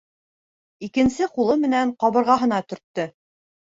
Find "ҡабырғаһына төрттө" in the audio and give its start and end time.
2.03-3.13